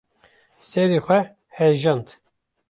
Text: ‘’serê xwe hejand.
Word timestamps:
‘’serê 0.69 0.99
xwe 1.05 1.19
hejand. 1.57 2.07